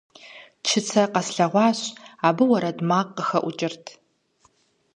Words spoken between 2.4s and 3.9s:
уэрэд макъ къыхэӀукӀырт.